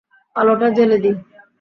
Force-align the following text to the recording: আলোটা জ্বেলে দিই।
আলোটা 0.35 0.67
জ্বেলে 0.75 0.97
দিই। 1.03 1.15